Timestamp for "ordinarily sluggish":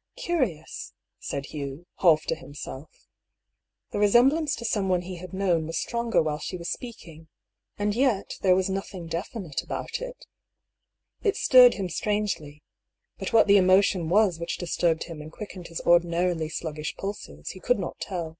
15.80-16.94